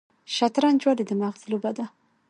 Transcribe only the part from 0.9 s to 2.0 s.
د مغز لوبه ده؟